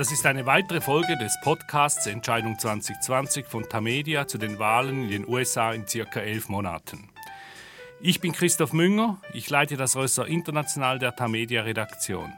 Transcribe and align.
Das 0.00 0.12
ist 0.12 0.24
eine 0.24 0.46
weitere 0.46 0.80
Folge 0.80 1.18
des 1.18 1.38
Podcasts 1.42 2.06
Entscheidung 2.06 2.58
2020 2.58 3.44
von 3.44 3.68
Tamedia 3.68 4.26
zu 4.26 4.38
den 4.38 4.58
Wahlen 4.58 5.02
in 5.02 5.10
den 5.10 5.28
USA 5.28 5.74
in 5.74 5.86
circa 5.86 6.20
elf 6.20 6.48
Monaten. 6.48 7.10
Ich 8.00 8.18
bin 8.18 8.32
Christoph 8.32 8.72
Münger, 8.72 9.20
ich 9.34 9.50
leite 9.50 9.76
das 9.76 9.96
Rösser 9.96 10.26
International 10.26 10.98
der 10.98 11.14
Tamedia 11.14 11.64
Redaktion. 11.64 12.32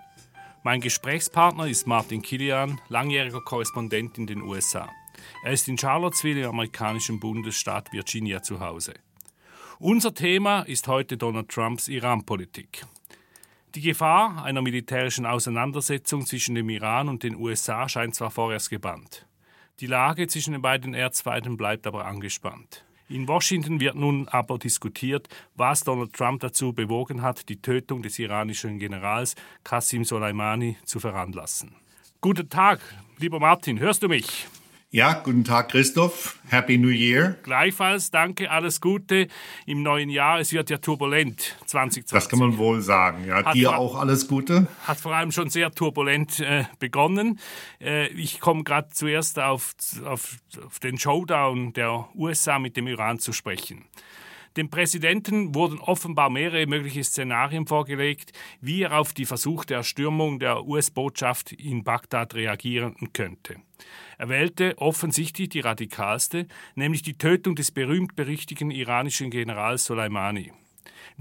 Mein 0.65 0.81
Gesprächspartner 0.81 1.69
ist 1.69 1.87
Martin 1.87 2.21
Kilian, 2.21 2.81
langjähriger 2.89 3.43
Korrespondent 3.43 4.19
in 4.19 4.27
den 4.27 4.43
USA. 4.43 4.89
Er 5.45 5.53
ist 5.53 5.69
in 5.69 5.79
Charlottesville 5.79 6.43
im 6.43 6.49
amerikanischen 6.49 7.21
Bundesstaat 7.21 7.93
Virginia 7.93 8.43
zu 8.43 8.59
Hause. 8.59 8.95
Unser 9.79 10.13
Thema 10.13 10.63
ist 10.63 10.89
heute 10.89 11.17
Donald 11.17 11.49
Trumps 11.49 11.87
Iran-Politik. 11.87 12.85
Die 13.75 13.81
Gefahr 13.81 14.45
einer 14.45 14.61
militärischen 14.61 15.25
Auseinandersetzung 15.25 16.27
zwischen 16.27 16.55
dem 16.55 16.69
Iran 16.69 17.09
und 17.09 17.23
den 17.23 17.37
USA 17.37 17.89
scheint 17.89 18.15
zwar 18.15 18.31
vorerst 18.31 18.69
gebannt. 18.69 19.27
Die 19.81 19.87
Lage 19.87 20.27
zwischen 20.27 20.53
den 20.53 20.61
beiden 20.61 20.93
Erzfeinden 20.93 21.57
bleibt 21.57 21.87
aber 21.87 22.05
angespannt. 22.05 22.85
In 23.09 23.27
Washington 23.27 23.81
wird 23.81 23.95
nun 23.95 24.29
aber 24.29 24.59
diskutiert, 24.59 25.27
was 25.55 25.85
Donald 25.85 26.13
Trump 26.13 26.41
dazu 26.41 26.75
bewogen 26.75 27.23
hat, 27.23 27.49
die 27.49 27.63
Tötung 27.63 28.03
des 28.03 28.19
iranischen 28.19 28.79
Generals 28.79 29.37
Qassim 29.65 30.05
Soleimani 30.05 30.77
zu 30.85 31.01
veranlassen. 31.01 31.75
Guten 32.21 32.51
Tag, 32.51 32.81
lieber 33.17 33.41
Martin, 33.41 33.81
hörst 33.81 34.03
du 34.03 34.09
mich? 34.09 34.49
Ja, 34.95 35.15
guten 35.15 35.43
Tag, 35.43 35.71
Christoph. 35.71 36.39
Happy 36.51 36.77
New 36.77 36.91
Year. 36.91 37.39
Gleichfalls, 37.45 38.11
danke, 38.11 38.51
alles 38.51 38.79
Gute 38.79 39.29
im 39.65 39.83
neuen 39.83 40.11
Jahr. 40.11 40.39
Es 40.39 40.53
wird 40.53 40.69
ja 40.69 40.77
turbulent 40.77 41.57
2020. 41.65 42.13
Das 42.13 42.29
kann 42.29 42.39
man 42.39 42.59
wohl 42.59 42.83
sagen. 42.83 43.25
Ja, 43.25 43.37
hat 43.37 43.55
dir 43.55 43.75
auch 43.79 43.99
alles 43.99 44.29
Gute. 44.29 44.67
Hat 44.87 44.99
vor 45.01 45.15
allem 45.15 45.33
schon 45.33 45.49
sehr 45.49 45.71
turbulent 45.71 46.41
äh, 46.41 46.65
begonnen. 46.79 47.41
Äh, 47.81 48.09
ich 48.09 48.39
komme 48.39 48.65
gerade 48.65 48.91
zuerst 48.91 49.39
auf, 49.39 49.75
auf, 50.05 50.37
auf 50.63 50.79
den 50.79 50.99
Showdown 50.99 51.73
der 51.73 52.11
USA 52.15 52.59
mit 52.59 52.77
dem 52.77 52.87
Iran 52.87 53.19
zu 53.19 53.33
sprechen. 53.33 53.87
Dem 54.57 54.69
Präsidenten 54.69 55.55
wurden 55.55 55.79
offenbar 55.79 56.29
mehrere 56.29 56.67
mögliche 56.67 57.03
Szenarien 57.05 57.67
vorgelegt, 57.67 58.33
wie 58.61 58.83
er 58.83 58.99
auf 58.99 59.13
die 59.13 59.25
versuchte 59.25 59.75
Erstürmung 59.75 60.39
der 60.39 60.65
US-Botschaft 60.67 61.53
in 61.53 61.85
Bagdad 61.85 62.35
reagieren 62.35 62.95
könnte. 63.13 63.57
Er 64.19 64.29
wählte 64.29 64.77
offensichtlich 64.79 65.49
die 65.49 65.61
radikalste, 65.61 66.47
nämlich 66.75 67.03
die 67.03 67.17
Tötung 67.17 67.57
des 67.57 67.71
berühmt-berüchtigten 67.71 68.71
iranischen 68.71 69.31
Generals 69.31 69.87
Soleimani. 69.87 70.53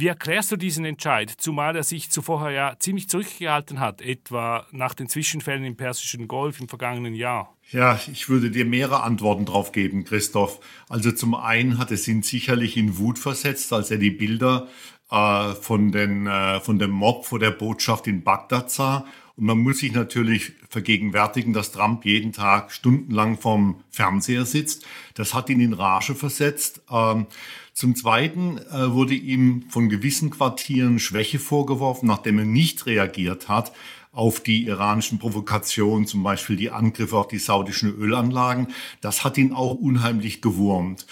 Wie 0.02 0.08
erklärst 0.08 0.52
du 0.52 0.56
diesen 0.56 0.84
Entscheid, 0.84 1.30
zumal 1.30 1.76
er 1.76 1.84
sich 1.84 2.10
zuvor 2.10 2.50
ja 2.50 2.76
ziemlich 2.80 3.08
zurückgehalten 3.08 3.80
hat, 3.80 4.02
etwa 4.02 4.66
nach 4.72 4.96
den 4.96 5.08
Zwischenfällen 5.08 5.64
im 5.64 5.78
Persischen 5.78 6.28
Golf 6.28 6.60
im 6.60 6.68
vergangenen 6.68 7.14
Jahr? 7.14 7.56
Ja, 7.70 8.00
ich 8.12 8.28
würde 8.28 8.50
dir 8.50 8.66
mehrere 8.66 9.04
Antworten 9.04 9.46
drauf 9.46 9.72
geben, 9.72 10.04
Christoph. 10.04 10.60
Also 10.90 11.12
zum 11.12 11.36
einen 11.36 11.78
hat 11.78 11.92
es 11.92 12.08
ihn 12.08 12.24
sicherlich 12.24 12.78
in 12.78 12.98
Wut 12.98 13.20
versetzt, 13.20 13.72
als 13.74 13.92
er 13.92 14.00
die 14.00 14.10
Bilder 14.10 14.68
äh, 15.12 15.54
von, 15.54 15.92
den, 15.92 16.26
äh, 16.26 16.60
von 16.62 16.80
dem 16.80 16.90
Mob 16.90 17.28
vor 17.28 17.38
der 17.38 17.52
Botschaft 17.52 18.08
in 18.08 18.24
Bagdad 18.24 18.72
sah. 18.72 19.06
Und 19.36 19.46
man 19.46 19.58
muss 19.60 19.80
sich 19.80 19.94
natürlich 19.94 20.54
vergegenwärtigen, 20.70 21.54
dass 21.54 21.72
Trump 21.72 22.06
jeden 22.06 22.34
Tag 22.34 22.72
stundenlang 22.72 23.38
vorm 23.38 23.84
Fernseher 23.90 24.46
sitzt. 24.46 24.86
Das 25.14 25.34
hat 25.34 25.50
ihn 25.50 25.62
in 25.62 25.74
Rage 25.74 26.16
versetzt. 26.16 26.82
Ähm, 26.92 27.28
zum 27.74 27.96
Zweiten 27.96 28.58
äh, 28.58 28.92
wurde 28.92 29.14
ihm 29.14 29.64
von 29.70 29.90
gewissen 29.90 30.30
Quartieren 30.30 31.00
Schwäche 31.00 31.40
vorgeworfen, 31.40 32.08
nachdem 32.08 32.40
er 32.40 32.46
nicht 32.46 32.86
reagiert 32.86 33.48
hat 33.50 33.72
auf 34.12 34.42
die 34.42 34.66
iranischen 34.66 35.20
Provokationen, 35.20 36.06
zum 36.06 36.22
Beispiel 36.22 36.58
die 36.58 36.70
Angriffe 36.70 37.18
auf 37.18 37.30
die 37.30 37.38
saudischen 37.38 37.96
Ölanlagen. 37.96 38.68
Das 39.00 39.24
hat 39.24 39.38
ihn 39.38 39.53
auch 39.53 39.75
unheimlich 39.75 40.42
gewurmt. 40.42 41.06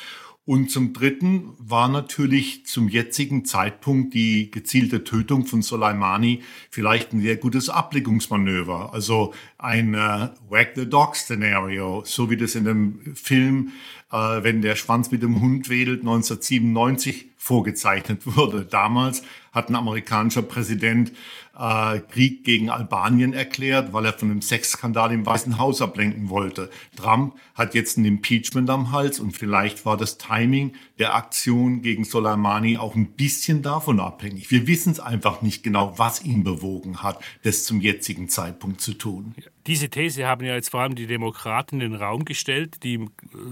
Und 0.49 0.71
zum 0.71 0.93
Dritten 0.93 1.51
war 1.59 1.89
natürlich 1.89 2.65
zum 2.65 2.89
jetzigen 2.89 3.45
Zeitpunkt 3.45 4.15
die 4.15 4.49
gezielte 4.49 5.03
Tötung 5.03 5.45
von 5.45 5.61
Soleimani 5.61 6.41
vielleicht 6.71 7.13
ein 7.13 7.21
sehr 7.21 7.37
gutes 7.37 7.69
Ablenkungsmanöver. 7.69 8.91
Also 8.91 9.31
ein 9.59 9.93
äh, 9.93 10.29
Wag 10.49 10.69
the 10.73 10.89
Dog 10.89 11.15
Szenario, 11.15 12.01
so 12.03 12.31
wie 12.31 12.35
das 12.35 12.55
in 12.55 12.65
dem 12.65 13.13
Film, 13.13 13.73
äh, 14.11 14.15
wenn 14.41 14.63
der 14.63 14.75
Schwanz 14.75 15.11
mit 15.11 15.21
dem 15.21 15.39
Hund 15.39 15.69
wedelt, 15.69 15.99
1997 15.99 17.27
vorgezeichnet 17.37 18.25
wurde. 18.35 18.65
Damals 18.65 19.21
hat 19.51 19.69
ein 19.69 19.75
amerikanischer 19.75 20.41
Präsident 20.41 21.11
äh, 21.59 21.99
Krieg 21.99 22.43
gegen 22.43 22.69
Albanien 22.69 23.33
erklärt, 23.33 23.91
weil 23.91 24.05
er 24.05 24.13
von 24.13 24.31
einem 24.31 24.41
Sexskandal 24.41 25.11
im 25.11 25.25
Weißen 25.25 25.57
Haus 25.57 25.81
ablenken 25.81 26.29
wollte. 26.29 26.69
Trump 26.95 27.35
hat 27.53 27.75
jetzt 27.75 27.97
ein 27.97 28.05
Impeachment 28.05 28.69
am 28.69 28.91
Hals 28.91 29.19
und 29.19 29.37
vielleicht 29.37 29.85
war 29.85 29.97
das 29.97 30.17
Timing 30.17 30.73
der 30.97 31.15
Aktion 31.15 31.81
gegen 31.81 32.05
Soleimani 32.05 32.77
auch 32.77 32.95
ein 32.95 33.11
bisschen 33.11 33.61
davon 33.61 33.99
abhängig. 33.99 34.49
Wir 34.51 34.67
wissen 34.67 34.91
es 34.91 34.99
einfach 34.99 35.41
nicht 35.41 35.63
genau, 35.63 35.97
was 35.97 36.23
ihn 36.23 36.43
bewogen 36.43 37.03
hat, 37.03 37.19
das 37.43 37.65
zum 37.65 37.81
jetzigen 37.81 38.29
Zeitpunkt 38.29 38.79
zu 38.79 38.93
tun. 38.93 39.35
Diese 39.67 39.89
These 39.89 40.25
haben 40.25 40.45
ja 40.45 40.55
jetzt 40.55 40.69
vor 40.69 40.81
allem 40.81 40.95
die 40.95 41.07
Demokraten 41.07 41.81
in 41.81 41.91
den 41.91 42.01
Raum 42.01 42.25
gestellt, 42.25 42.83
die 42.83 42.95
äh, 42.95 43.07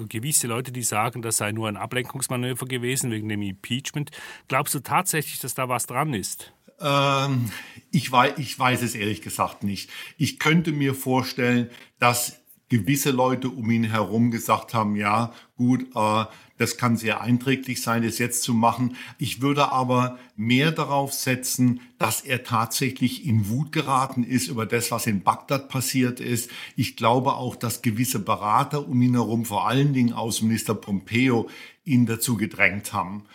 gewisse 0.08 0.48
Leute, 0.48 0.72
die 0.72 0.84
sagen, 0.84 1.22
das 1.22 1.38
sei 1.38 1.52
nur 1.52 1.68
ein 1.68 1.78
Ablenkungsmanöver 1.78 2.66
gewesen 2.66 3.12
wegen 3.12 3.28
dem 3.28 3.42
Impeachment. 3.42 4.12
Glaubst 4.48 4.74
du 4.74 4.80
tatsächlich, 4.80 5.40
dass 5.40 5.54
da 5.54 5.68
was 5.68 5.86
dran 5.86 6.14
ist? 6.14 6.54
Ähm, 6.80 7.52
ich, 7.92 8.12
weiß, 8.12 8.34
ich 8.38 8.58
weiß 8.58 8.82
es 8.82 8.96
ehrlich 8.96 9.22
gesagt 9.22 9.64
nicht. 9.64 9.90
Ich 10.18 10.40
könnte 10.40 10.72
mir 10.72 10.94
vorstellen, 10.94 11.70
dass 12.00 12.40
gewisse 12.70 13.12
Leute 13.12 13.50
um 13.50 13.70
ihn 13.72 13.86
herum 13.86 14.32
gesagt 14.32 14.74
haben, 14.74 14.96
ja, 14.96 15.32
gut, 15.56 15.88
äh, 15.96 16.26
das 16.58 16.78
kann 16.78 16.98
sehr 16.98 17.22
einträglich 17.22 17.82
sein, 17.82 18.04
das 18.04 18.18
jetzt 18.18 18.42
zu 18.42 18.54
machen. 18.54 18.96
Ich 19.20 19.42
würde 19.42 19.72
aber 19.72 20.18
mehr 20.36 20.72
darauf 20.72 21.14
setzen, 21.14 21.82
dass 22.00 22.22
er 22.22 22.44
tatsächlich 22.44 23.26
in 23.26 23.48
Wut 23.50 23.72
geraten 23.72 24.24
ist 24.24 24.48
über 24.48 24.66
das, 24.66 24.92
was 24.92 25.06
in 25.06 25.22
Bagdad 25.22 25.70
passiert 25.70 26.20
ist. 26.20 26.50
Ich 26.76 26.98
glaube 26.98 27.36
auch, 27.36 27.56
dass 27.56 27.84
gewisse 27.84 28.20
Berater 28.20 28.88
um 28.88 29.02
ihn 29.02 29.14
herum, 29.14 29.46
vor 29.46 29.68
allen 29.68 29.94
Dingen 29.94 30.14
Außenminister 30.14 30.74
Pompeo, 30.74 31.48
ihn 31.86 32.06
dazu 32.06 32.38
gedrängt 32.38 32.92
haben. 32.92 33.26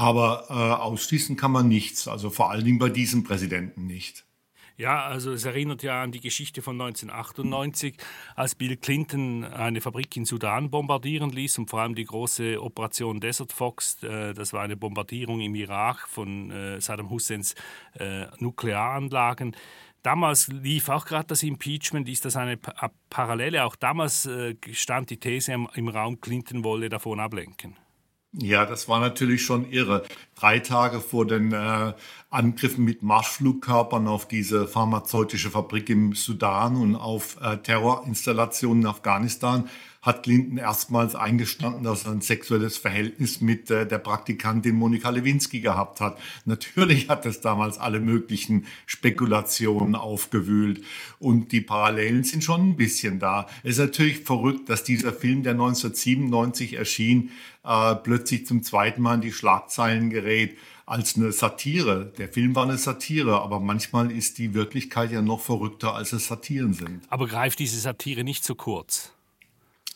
Aber 0.00 0.46
äh, 0.48 0.54
ausschließen 0.54 1.36
kann 1.36 1.52
man 1.52 1.68
nichts, 1.68 2.08
also 2.08 2.30
vor 2.30 2.50
allen 2.50 2.64
Dingen 2.64 2.78
bei 2.78 2.88
diesem 2.88 3.22
Präsidenten 3.22 3.86
nicht. 3.86 4.24
Ja, 4.78 5.04
also 5.04 5.32
es 5.32 5.44
erinnert 5.44 5.82
ja 5.82 6.02
an 6.02 6.10
die 6.10 6.20
Geschichte 6.20 6.62
von 6.62 6.80
1998, 6.80 7.98
als 8.34 8.54
Bill 8.54 8.78
Clinton 8.78 9.44
eine 9.44 9.82
Fabrik 9.82 10.16
in 10.16 10.24
Sudan 10.24 10.70
bombardieren 10.70 11.28
ließ 11.28 11.58
und 11.58 11.68
vor 11.68 11.82
allem 11.82 11.94
die 11.94 12.06
große 12.06 12.62
Operation 12.62 13.20
Desert 13.20 13.52
Fox, 13.52 14.02
äh, 14.02 14.32
das 14.32 14.54
war 14.54 14.62
eine 14.62 14.78
Bombardierung 14.78 15.42
im 15.42 15.54
Irak 15.54 16.08
von 16.08 16.50
äh, 16.50 16.80
Saddam 16.80 17.10
Husseins 17.10 17.54
äh, 17.98 18.24
Nuklearanlagen. 18.38 19.54
Damals 20.02 20.48
lief 20.48 20.88
auch 20.88 21.04
gerade 21.04 21.26
das 21.26 21.42
Impeachment. 21.42 22.08
Ist 22.08 22.24
das 22.24 22.36
eine 22.36 22.58
Parallele? 23.10 23.66
Auch 23.66 23.76
damals 23.76 24.26
stand 24.72 25.10
die 25.10 25.20
These 25.20 25.52
im 25.52 25.88
Raum, 25.88 26.22
Clinton 26.22 26.64
wolle 26.64 26.88
davon 26.88 27.20
ablenken. 27.20 27.76
Ja, 28.32 28.64
das 28.64 28.88
war 28.88 29.00
natürlich 29.00 29.42
schon 29.42 29.68
irre. 29.72 30.04
Drei 30.36 30.60
Tage 30.60 31.00
vor 31.00 31.26
den 31.26 31.52
äh, 31.52 31.92
Angriffen 32.30 32.84
mit 32.84 33.02
Marschflugkörpern 33.02 34.06
auf 34.06 34.28
diese 34.28 34.68
pharmazeutische 34.68 35.50
Fabrik 35.50 35.90
im 35.90 36.12
Sudan 36.14 36.76
und 36.76 36.94
auf 36.94 37.38
äh, 37.40 37.56
Terrorinstallationen 37.56 38.82
in 38.84 38.88
Afghanistan 38.88 39.68
hat 40.02 40.22
Clinton 40.22 40.56
erstmals 40.56 41.14
eingestanden, 41.14 41.84
dass 41.84 42.04
er 42.04 42.12
ein 42.12 42.22
sexuelles 42.22 42.78
Verhältnis 42.78 43.40
mit 43.40 43.70
äh, 43.70 43.86
der 43.86 43.98
Praktikantin 43.98 44.74
Monika 44.76 45.10
Lewinsky 45.10 45.60
gehabt 45.60 46.00
hat. 46.00 46.18
Natürlich 46.46 47.08
hat 47.08 47.26
es 47.26 47.40
damals 47.40 47.78
alle 47.78 48.00
möglichen 48.00 48.66
Spekulationen 48.86 49.94
aufgewühlt 49.94 50.82
und 51.18 51.52
die 51.52 51.60
Parallelen 51.60 52.24
sind 52.24 52.42
schon 52.42 52.70
ein 52.70 52.76
bisschen 52.76 53.18
da. 53.18 53.46
Es 53.62 53.72
ist 53.72 53.78
natürlich 53.78 54.20
verrückt, 54.20 54.70
dass 54.70 54.84
dieser 54.84 55.12
Film, 55.12 55.42
der 55.42 55.52
1997 55.52 56.74
erschien, 56.74 57.30
äh, 57.64 57.94
plötzlich 57.94 58.46
zum 58.46 58.62
zweiten 58.62 59.02
Mal 59.02 59.16
in 59.16 59.20
die 59.20 59.32
Schlagzeilen 59.32 60.08
gerät 60.08 60.56
als 60.86 61.16
eine 61.16 61.30
Satire. 61.30 62.12
Der 62.18 62.28
Film 62.28 62.56
war 62.56 62.64
eine 62.64 62.78
Satire, 62.78 63.42
aber 63.42 63.60
manchmal 63.60 64.10
ist 64.10 64.38
die 64.38 64.54
Wirklichkeit 64.54 65.12
ja 65.12 65.22
noch 65.22 65.40
verrückter, 65.40 65.94
als 65.94 66.12
es 66.12 66.26
Satiren 66.26 66.72
sind. 66.72 67.02
Aber 67.08 67.28
greift 67.28 67.58
diese 67.58 67.78
Satire 67.78 68.24
nicht 68.24 68.44
zu 68.44 68.54
kurz? 68.54 69.12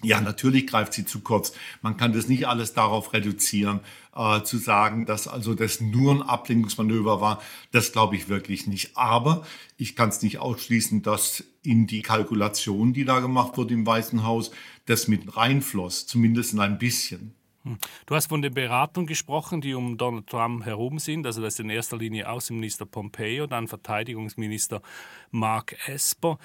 Ja, 0.05 0.21
natürlich 0.21 0.67
greift 0.67 0.93
sie 0.93 1.05
zu 1.05 1.21
kurz. 1.21 1.53
Man 1.83 1.97
kann 1.97 2.13
das 2.13 2.29
nicht 2.29 2.47
alles 2.47 2.75
darauf 2.75 3.13
reduzieren, 3.13 3.81
äh, 4.15 4.43
zu 4.43 4.59
sagen, 4.59 5.07
dass 5.07 5.27
also 5.29 5.55
das 5.55 5.81
nur 5.81 6.15
ein 6.15 6.23
Ablenkungsmanöver 6.23 7.21
war. 7.21 7.43
Das 7.73 7.93
glaube 7.93 8.17
ich 8.17 8.29
wirklich 8.29 8.67
nicht. 8.67 8.97
Aber 8.97 9.47
ich 9.77 9.97
kann 9.97 10.09
es 10.11 10.23
nicht 10.23 10.39
ausschließen, 10.39 11.03
dass 11.03 11.45
in 11.63 11.87
die 11.87 12.03
Kalkulation, 12.03 12.93
die 12.93 13.05
da 13.05 13.21
gemacht 13.21 13.57
wurde 13.57 13.75
im 13.75 13.87
Weißen 13.87 14.25
Haus, 14.25 14.51
das 14.87 15.09
mit 15.09 15.37
reinfloss, 15.37 16.07
zumindest 16.07 16.59
ein 16.59 16.79
bisschen. 16.79 17.35
Hm. 17.65 17.79
Du 18.07 18.15
hast 18.15 18.29
von 18.29 18.43
den 18.43 18.53
Beratern 18.53 19.07
gesprochen, 19.07 19.61
die 19.61 19.75
um 19.75 19.97
Donald 19.97 20.27
Trump 20.27 20.65
herum 20.65 20.99
sind. 20.99 21.27
Also 21.27 21.43
das 21.43 21.55
ist 21.55 21.61
in 21.61 21.71
erster 21.71 21.97
Linie 21.97 22.29
Außenminister 22.29 22.87
Pompeo, 22.87 23.47
dann 23.47 23.69
Verteidigungsminister 23.69 24.83
Mark 25.31 25.77
Esper. 25.89 26.39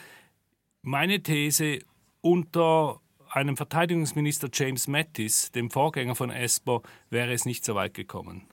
Meine 0.81 1.21
These, 1.21 1.79
unter 2.21 3.01
einem 3.31 3.57
Verteidigungsminister 3.57 4.49
James 4.51 4.87
Mattis, 4.87 5.51
dem 5.51 5.69
Vorgänger 5.69 6.15
von 6.15 6.29
Esper, 6.29 6.81
wäre 7.09 7.33
es 7.33 7.45
nicht 7.45 7.65
so 7.65 7.75
weit 7.75 7.93
gekommen. 7.93 8.43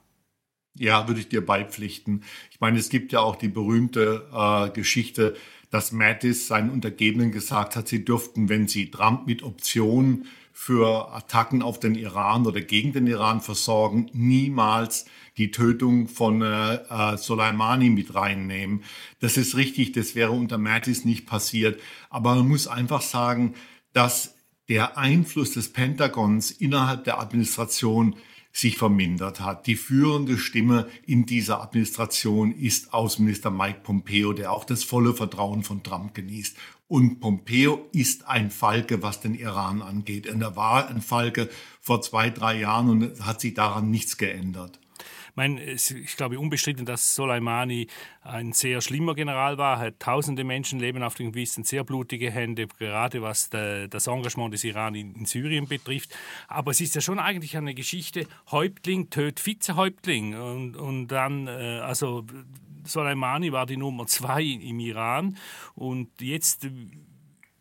Ja, 0.79 1.07
würde 1.07 1.19
ich 1.19 1.29
dir 1.29 1.45
beipflichten. 1.45 2.23
Ich 2.51 2.59
meine, 2.59 2.77
es 2.77 2.89
gibt 2.89 3.11
ja 3.11 3.21
auch 3.21 3.35
die 3.35 3.47
berühmte 3.47 4.27
äh, 4.31 4.69
Geschichte, 4.69 5.35
dass 5.69 5.91
Mattis 5.91 6.47
seinen 6.47 6.69
Untergebenen 6.69 7.31
gesagt 7.31 7.75
hat, 7.75 7.87
sie 7.87 8.05
dürften, 8.05 8.47
wenn 8.47 8.67
sie 8.67 8.91
Trump 8.91 9.27
mit 9.27 9.43
Optionen 9.43 10.27
für 10.53 11.13
Attacken 11.13 11.61
auf 11.61 11.79
den 11.79 11.95
Iran 11.95 12.47
oder 12.47 12.61
gegen 12.61 12.93
den 12.93 13.07
Iran 13.07 13.41
versorgen, 13.41 14.09
niemals 14.13 15.05
die 15.37 15.51
Tötung 15.51 16.07
von 16.07 16.41
äh, 16.41 16.75
äh, 16.75 17.17
Soleimani 17.17 17.89
mit 17.89 18.15
reinnehmen. 18.15 18.83
Das 19.19 19.37
ist 19.37 19.55
richtig, 19.55 19.91
das 19.91 20.15
wäre 20.15 20.31
unter 20.31 20.57
Mattis 20.57 21.05
nicht 21.05 21.27
passiert. 21.27 21.79
Aber 22.09 22.35
man 22.35 22.47
muss 22.47 22.67
einfach 22.67 23.01
sagen, 23.01 23.53
dass 23.93 24.36
der 24.69 24.97
Einfluss 24.97 25.51
des 25.51 25.69
Pentagons 25.69 26.51
innerhalb 26.51 27.03
der 27.05 27.19
Administration 27.19 28.15
sich 28.51 28.77
vermindert 28.77 29.39
hat. 29.39 29.67
Die 29.67 29.75
führende 29.75 30.37
Stimme 30.37 30.87
in 31.05 31.25
dieser 31.25 31.61
Administration 31.61 32.51
ist 32.51 32.93
Außenminister 32.93 33.51
Mike 33.51 33.81
Pompeo, 33.83 34.33
der 34.33 34.51
auch 34.51 34.63
das 34.63 34.83
volle 34.83 35.13
Vertrauen 35.13 35.63
von 35.63 35.83
Trump 35.83 36.15
genießt. 36.15 36.57
Und 36.87 37.19
Pompeo 37.19 37.87
ist 37.91 38.27
ein 38.27 38.49
Falke, 38.49 39.03
was 39.03 39.19
den 39.19 39.35
Iran 39.35 39.81
angeht. 39.81 40.27
Und 40.27 40.41
er 40.41 40.55
war 40.55 40.87
ein 40.87 41.01
Falke 41.01 41.49
vor 41.81 42.01
zwei, 42.01 42.29
drei 42.29 42.59
Jahren 42.59 42.89
und 42.89 43.25
hat 43.25 43.41
sich 43.41 43.53
daran 43.53 43.91
nichts 43.91 44.17
geändert 44.17 44.79
meine, 45.37 45.61
ich 45.63 46.17
glaube 46.17 46.39
unbestritten, 46.39 46.85
dass 46.85 47.15
Soleimani 47.15 47.87
ein 48.23 48.51
sehr 48.51 48.81
schlimmer 48.81 49.15
General 49.15 49.57
war, 49.57 49.79
hat 49.79 49.99
tausende 49.99 50.43
Menschenleben 50.43 51.03
auf 51.03 51.15
dem 51.15 51.31
Gewissen, 51.31 51.63
sehr 51.63 51.83
blutige 51.83 52.29
Hände, 52.29 52.67
gerade 52.67 53.21
was 53.21 53.49
das 53.49 54.07
Engagement 54.07 54.53
des 54.53 54.63
Iran 54.65 54.95
in, 54.95 55.25
Syrien 55.25 55.67
betrifft. 55.67 56.13
Aber 56.47 56.71
es 56.71 56.81
ist 56.81 56.95
ja 56.95 57.01
schon 57.01 57.19
eigentlich 57.19 57.55
eine 57.55 57.73
Geschichte, 57.73 58.27
Häuptling 58.51 59.09
tötet 59.09 59.45
Vizehäuptling. 59.45 60.35
Und, 60.35 60.75
und 60.75 61.07
dann, 61.07 61.47
äh, 61.47 61.79
also 61.81 62.25
Soleimani 62.83 63.51
war 63.51 63.65
die 63.65 63.77
Nummer 63.77 64.07
zwei 64.07 64.43
im 64.43 64.79
Iran 64.79 65.37
und 65.75 66.09
jetzt 66.21 66.67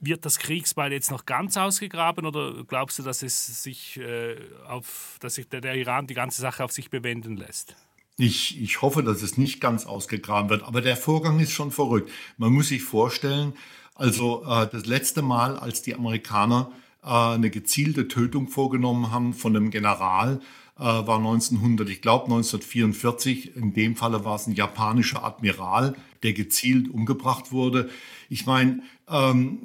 wird 0.06 0.24
das 0.24 0.38
Kriegsbeil 0.38 0.92
jetzt 0.92 1.10
noch 1.10 1.26
ganz 1.26 1.56
ausgegraben 1.56 2.24
oder 2.24 2.64
glaubst 2.64 2.98
du, 2.98 3.02
dass 3.02 3.22
es 3.22 3.62
sich 3.62 3.98
äh, 3.98 4.36
auf, 4.66 5.18
dass 5.20 5.34
sich 5.34 5.48
der, 5.48 5.60
der, 5.60 5.74
Iran 5.74 6.06
die 6.06 6.14
ganze 6.14 6.40
Sache 6.40 6.64
auf 6.64 6.72
sich 6.72 6.88
bewenden 6.88 7.36
lässt? 7.36 7.76
Ich, 8.16 8.60
ich 8.62 8.80
hoffe, 8.80 9.02
dass 9.02 9.22
es 9.22 9.36
nicht 9.36 9.60
ganz 9.60 9.84
ausgegraben 9.84 10.48
wird, 10.48 10.62
aber 10.62 10.80
der 10.80 10.96
Vorgang 10.96 11.38
ist 11.38 11.52
schon 11.52 11.70
verrückt. 11.70 12.10
Man 12.38 12.52
muss 12.52 12.68
sich 12.68 12.82
vorstellen, 12.82 13.52
also 13.94 14.44
äh, 14.44 14.66
das 14.72 14.86
letzte 14.86 15.20
Mal, 15.20 15.58
als 15.58 15.82
die 15.82 15.94
Amerikaner 15.94 16.70
äh, 17.04 17.08
eine 17.08 17.50
gezielte 17.50 18.08
Tötung 18.08 18.48
vorgenommen 18.48 19.10
haben 19.10 19.34
von 19.34 19.54
einem 19.54 19.70
General, 19.70 20.40
äh, 20.78 20.82
war 20.82 21.18
1900, 21.18 21.88
ich 21.88 22.02
glaube 22.02 22.24
1944. 22.24 23.56
In 23.56 23.72
dem 23.72 23.96
Falle 23.96 24.24
war 24.24 24.36
es 24.36 24.46
ein 24.46 24.54
japanischer 24.54 25.24
Admiral, 25.24 25.94
der 26.22 26.32
gezielt 26.34 26.90
umgebracht 26.90 27.50
wurde. 27.52 27.88
Ich 28.28 28.44
meine, 28.44 28.82
ähm, 29.08 29.60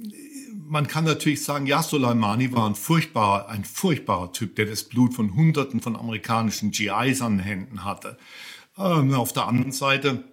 man 0.53 0.87
kann 0.87 1.05
natürlich 1.05 1.43
sagen, 1.43 1.65
ja, 1.65 1.83
Soleimani 1.83 2.51
war 2.51 2.67
ein 2.67 2.75
furchtbarer, 2.75 3.49
ein 3.49 3.65
furchtbarer 3.65 4.31
Typ, 4.31 4.55
der 4.55 4.65
das 4.65 4.83
Blut 4.83 5.13
von 5.13 5.35
Hunderten 5.35 5.81
von 5.81 5.95
amerikanischen 5.95 6.71
GIs 6.71 7.21
an 7.21 7.37
den 7.37 7.45
Händen 7.45 7.83
hatte. 7.83 8.17
Ähm, 8.77 9.13
auf 9.13 9.33
der 9.33 9.47
anderen 9.47 9.71
Seite 9.71 10.23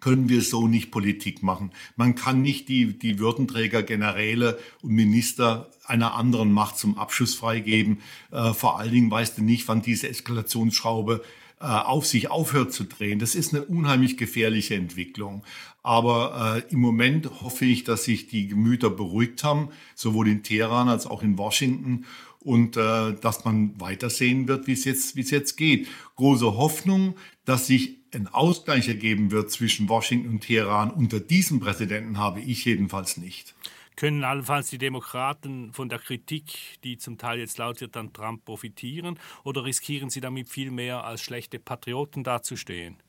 können 0.00 0.28
wir 0.28 0.42
so 0.42 0.68
nicht 0.68 0.90
Politik 0.90 1.42
machen. 1.42 1.72
Man 1.96 2.14
kann 2.14 2.42
nicht 2.42 2.68
die, 2.68 2.98
die 2.98 3.18
Würdenträger, 3.18 3.82
Generäle 3.82 4.58
und 4.82 4.92
Minister 4.92 5.70
einer 5.84 6.14
anderen 6.14 6.52
Macht 6.52 6.78
zum 6.78 6.98
Abschuss 6.98 7.34
freigeben. 7.34 7.98
Äh, 8.30 8.52
vor 8.52 8.78
allen 8.78 8.92
Dingen 8.92 9.10
weißt 9.10 9.38
du 9.38 9.42
nicht, 9.42 9.66
wann 9.68 9.82
diese 9.82 10.08
Eskalationsschraube 10.08 11.22
auf 11.64 12.06
sich 12.06 12.30
aufhört 12.30 12.72
zu 12.72 12.84
drehen. 12.84 13.18
Das 13.18 13.34
ist 13.34 13.54
eine 13.54 13.64
unheimlich 13.64 14.16
gefährliche 14.16 14.74
Entwicklung. 14.74 15.42
Aber 15.82 16.62
äh, 16.68 16.72
im 16.72 16.80
Moment 16.80 17.42
hoffe 17.42 17.64
ich, 17.64 17.84
dass 17.84 18.04
sich 18.04 18.26
die 18.26 18.48
Gemüter 18.48 18.90
beruhigt 18.90 19.44
haben, 19.44 19.70
sowohl 19.94 20.28
in 20.28 20.42
Teheran 20.42 20.88
als 20.88 21.06
auch 21.06 21.22
in 21.22 21.38
Washington 21.38 22.04
und 22.40 22.76
äh, 22.76 23.14
dass 23.14 23.44
man 23.44 23.80
weitersehen 23.80 24.46
wird, 24.46 24.68
wie 24.68 24.72
es 24.72 24.84
jetzt, 24.84 25.16
wie 25.16 25.22
es 25.22 25.30
jetzt 25.30 25.56
geht. 25.56 25.88
Große 26.14 26.56
Hoffnung, 26.56 27.16
dass 27.44 27.66
sich 27.66 27.96
ein 28.14 28.28
Ausgleich 28.28 28.86
ergeben 28.86 29.32
wird 29.32 29.50
zwischen 29.50 29.88
Washington 29.88 30.28
und 30.28 30.40
Teheran 30.42 30.92
unter 30.92 31.18
diesem 31.18 31.58
Präsidenten 31.58 32.18
habe 32.18 32.40
ich 32.40 32.64
jedenfalls 32.64 33.16
nicht. 33.16 33.55
Können 33.96 34.24
allenfalls 34.24 34.68
die 34.68 34.78
Demokraten 34.78 35.72
von 35.72 35.88
der 35.88 35.98
Kritik, 35.98 36.78
die 36.84 36.98
zum 36.98 37.16
Teil 37.18 37.38
jetzt 37.38 37.56
laut 37.58 37.80
wird, 37.80 37.96
an 37.96 38.12
Trump 38.12 38.44
profitieren 38.44 39.18
oder 39.42 39.64
riskieren 39.64 40.10
sie 40.10 40.20
damit 40.20 40.48
viel 40.50 40.70
mehr 40.70 41.04
als 41.04 41.22
schlechte 41.22 41.58
Patrioten 41.58 42.22
dazustehen? 42.22 43.02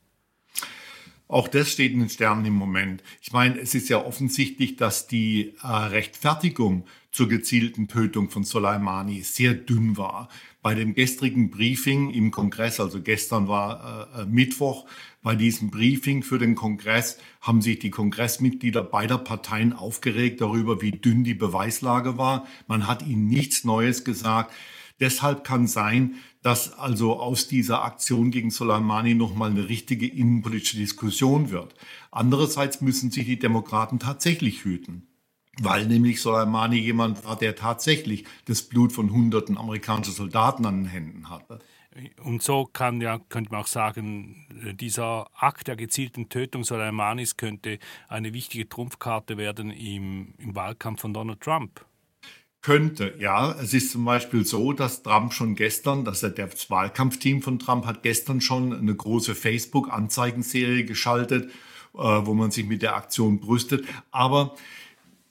Auch 1.27 1.47
das 1.47 1.71
steht 1.71 1.91
in 1.91 2.00
den 2.00 2.09
Sternen 2.09 2.45
im 2.45 2.53
Moment. 2.53 3.03
Ich 3.21 3.33
meine, 3.33 3.59
es 3.59 3.75
ist 3.75 3.89
ja 3.89 4.03
offensichtlich, 4.03 4.77
dass 4.77 5.07
die 5.07 5.53
äh, 5.62 5.68
Rechtfertigung 5.68 6.85
zur 7.12 7.27
gezielten 7.27 7.88
Tötung 7.88 8.29
von 8.29 8.44
Soleimani 8.44 9.21
sehr 9.21 9.53
dünn 9.53 9.97
war. 9.97 10.29
Bei 10.62 10.75
dem 10.75 10.94
gestrigen 10.94 11.50
Briefing 11.50 12.12
im 12.12 12.31
Kongress, 12.31 12.79
also 12.79 13.01
gestern 13.01 13.47
war 13.47 14.09
äh, 14.15 14.21
äh, 14.21 14.25
Mittwoch, 14.25 14.85
bei 15.21 15.35
diesem 15.35 15.69
Briefing 15.69 16.24
für 16.24 16.39
den 16.39 16.56
Kongress 16.56 17.18
haben 17.41 17.62
sich 17.62 17.79
die 17.79 17.89
Kongressmitglieder 17.89 18.81
beider 18.81 19.18
Parteien 19.18 19.74
aufgeregt 19.74 20.39
darüber, 20.39 20.81
wie 20.81 20.91
dünn 20.91 21.25
die 21.25 21.33
Beweislage 21.33 22.18
war. 22.18 22.47
Man 22.68 22.88
hat 22.88 23.06
ihnen 23.06 23.27
nichts 23.27 23.65
Neues 23.65 24.06
gesagt. 24.06 24.53
Deshalb 24.99 25.44
kann 25.44 25.67
sein, 25.67 26.15
dass 26.41 26.73
also 26.73 27.19
aus 27.19 27.47
dieser 27.47 27.83
Aktion 27.83 28.31
gegen 28.31 28.51
Soleimani 28.51 29.13
nochmal 29.13 29.51
eine 29.51 29.69
richtige 29.69 30.07
innenpolitische 30.07 30.77
Diskussion 30.77 31.51
wird. 31.51 31.75
Andererseits 32.11 32.81
müssen 32.81 33.11
sich 33.11 33.25
die 33.25 33.39
Demokraten 33.39 33.99
tatsächlich 33.99 34.63
hüten. 34.63 35.07
Weil 35.59 35.88
nämlich 35.88 36.21
Soleimani 36.21 36.77
jemand 36.77 37.25
war, 37.25 37.35
der 37.35 37.55
tatsächlich 37.55 38.25
das 38.45 38.61
Blut 38.61 38.91
von 38.91 39.11
hunderten 39.11 39.57
amerikanischer 39.57 40.11
Soldaten 40.11 40.65
an 40.65 40.83
den 40.83 40.85
Händen 40.85 41.29
hatte. 41.29 41.59
Und 42.23 42.43
so 42.43 42.65
kann 42.65 43.01
ja, 43.01 43.19
könnte 43.29 43.51
man 43.51 43.61
auch 43.61 43.67
sagen, 43.67 44.45
dieser 44.79 45.27
Akt 45.33 45.67
der 45.67 45.75
gezielten 45.75 46.29
Tötung 46.29 46.63
Soleimanis 46.63 47.38
könnte 47.38 47.79
eine 48.07 48.33
wichtige 48.33 48.69
Trumpfkarte 48.69 49.38
werden 49.38 49.72
im, 49.72 50.36
im 50.38 50.55
Wahlkampf 50.55 51.01
von 51.01 51.13
Donald 51.13 51.41
Trump. 51.41 51.87
Könnte, 52.67 53.13
ja. 53.17 53.53
Es 53.62 53.74
ist 53.74 53.93
zum 53.93 54.03
Beispiel 54.03 54.45
so, 54.45 54.74
dass 54.74 55.01
Trump 55.01 55.33
schon 55.33 55.55
gestern, 55.55 56.03
dass 56.03 56.21
er 56.21 56.31
das 56.31 56.69
Wahlkampfteam 56.69 57.41
von 57.41 57.59
Trump 57.59 57.86
hat 57.86 58.03
gestern 58.03 58.41
schon 58.41 58.74
eine 58.74 58.93
große 58.93 59.36
Facebook-Anzeigenserie 59.36 60.83
geschaltet, 60.83 61.50
äh, 61.93 61.97
wo 61.97 62.33
man 62.33 62.51
sich 62.51 62.65
mit 62.65 62.81
der 62.81 62.97
Aktion 62.97 63.39
brüstet. 63.39 63.86
Aber 64.12 64.57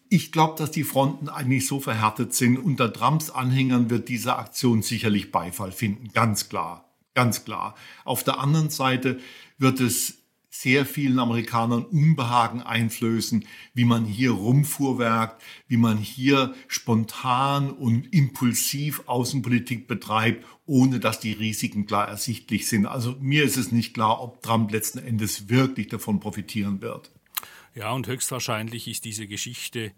ich 0.08 0.32
glaube, 0.32 0.56
dass 0.56 0.70
die 0.70 0.82
Fronten 0.82 1.28
eigentlich 1.28 1.66
so 1.66 1.78
verhärtet 1.78 2.32
sind. 2.32 2.56
Unter 2.56 2.90
Trumps 2.90 3.28
Anhängern 3.28 3.90
wird 3.90 4.08
diese 4.08 4.36
Aktion 4.36 4.80
sicherlich 4.80 5.30
Beifall 5.30 5.72
finden, 5.72 6.08
ganz 6.14 6.48
klar, 6.48 6.88
ganz 7.12 7.44
klar. 7.44 7.74
Auf 8.06 8.24
der 8.24 8.40
anderen 8.40 8.70
Seite 8.70 9.20
wird 9.58 9.80
es 9.80 10.22
sehr 10.60 10.86
vielen 10.86 11.18
Amerikanern 11.18 11.84
Unbehagen 11.84 12.62
einflößen, 12.62 13.44
wie 13.74 13.84
man 13.84 14.04
hier 14.04 14.32
rumfuhrwerkt, 14.32 15.42
wie 15.68 15.76
man 15.76 15.98
hier 15.98 16.54
spontan 16.68 17.70
und 17.70 18.12
impulsiv 18.12 19.02
Außenpolitik 19.06 19.86
betreibt, 19.86 20.44
ohne 20.64 20.98
dass 20.98 21.20
die 21.20 21.32
Risiken 21.32 21.86
klar 21.86 22.08
ersichtlich 22.08 22.68
sind. 22.68 22.86
Also 22.86 23.16
mir 23.20 23.44
ist 23.44 23.56
es 23.56 23.72
nicht 23.72 23.94
klar, 23.94 24.22
ob 24.22 24.42
Trump 24.42 24.72
letzten 24.72 24.98
Endes 24.98 25.48
wirklich 25.48 25.88
davon 25.88 26.20
profitieren 26.20 26.80
wird. 26.80 27.10
Ja, 27.74 27.92
und 27.92 28.06
höchstwahrscheinlich 28.06 28.88
ist 28.88 29.04
diese 29.04 29.26
Geschichte 29.26 29.92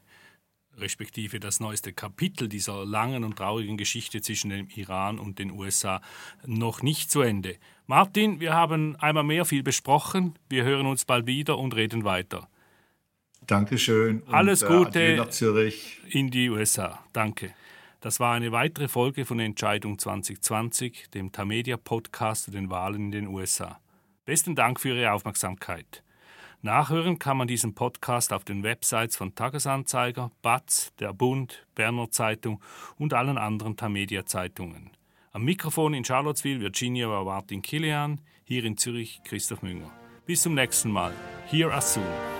respektive 0.80 1.40
das 1.40 1.60
neueste 1.60 1.92
Kapitel 1.92 2.48
dieser 2.48 2.84
langen 2.84 3.24
und 3.24 3.36
traurigen 3.36 3.76
Geschichte 3.76 4.20
zwischen 4.20 4.50
dem 4.50 4.68
Iran 4.74 5.18
und 5.18 5.38
den 5.38 5.50
USA 5.50 6.00
noch 6.46 6.82
nicht 6.82 7.10
zu 7.10 7.20
Ende. 7.20 7.56
Martin, 7.86 8.40
wir 8.40 8.54
haben 8.54 8.96
einmal 8.96 9.24
mehr 9.24 9.44
viel 9.44 9.62
besprochen. 9.62 10.38
Wir 10.48 10.64
hören 10.64 10.86
uns 10.86 11.04
bald 11.04 11.26
wieder 11.26 11.58
und 11.58 11.74
reden 11.74 12.04
weiter. 12.04 12.48
Dankeschön. 13.46 14.22
Alles 14.26 14.62
und, 14.62 14.94
äh, 14.96 15.16
Gute 15.16 15.66
äh, 15.68 15.72
in 16.10 16.30
die 16.30 16.50
USA. 16.50 17.02
Danke. 17.12 17.54
Das 18.00 18.20
war 18.20 18.34
eine 18.34 18.52
weitere 18.52 18.86
Folge 18.86 19.24
von 19.24 19.40
Entscheidung 19.40 19.98
2020, 19.98 21.10
dem 21.10 21.32
Tamedia 21.32 21.76
Podcast 21.76 22.44
zu 22.44 22.50
den 22.50 22.70
Wahlen 22.70 23.06
in 23.06 23.10
den 23.10 23.26
USA. 23.26 23.80
Besten 24.24 24.54
Dank 24.54 24.78
für 24.78 24.90
Ihre 24.90 25.12
Aufmerksamkeit. 25.12 26.04
Nachhören 26.60 27.20
kann 27.20 27.36
man 27.36 27.46
diesen 27.46 27.74
Podcast 27.74 28.32
auf 28.32 28.42
den 28.42 28.64
Websites 28.64 29.16
von 29.16 29.34
Tagesanzeiger, 29.34 30.32
BATZ, 30.42 30.92
der 30.98 31.12
Bund, 31.12 31.64
Berner 31.76 32.10
Zeitung 32.10 32.60
und 32.96 33.14
allen 33.14 33.38
anderen 33.38 33.76
Tamedia 33.76 34.26
Zeitungen. 34.26 34.90
Am 35.30 35.44
Mikrofon 35.44 35.94
in 35.94 36.04
Charlottesville, 36.04 36.60
Virginia 36.60 37.08
war 37.08 37.24
Martin 37.24 37.62
Kilian, 37.62 38.20
hier 38.42 38.64
in 38.64 38.76
Zürich 38.76 39.20
Christoph 39.22 39.62
Münger. 39.62 39.92
Bis 40.26 40.42
zum 40.42 40.54
nächsten 40.54 40.90
Mal. 40.90 41.12
Here 41.48 41.72
as 41.72 41.94
soon. 41.94 42.37